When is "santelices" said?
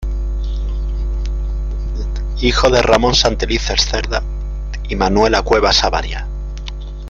3.13-3.85